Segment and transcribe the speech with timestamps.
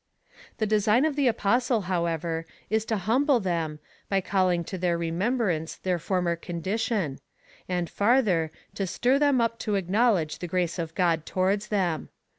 [0.57, 3.77] The design of the Apostle, however, is to humble them,
[4.09, 7.19] by calling to their remembrance their former condition;
[7.69, 12.09] and, farther, to stir them up to acknowledge the grace of God towards them.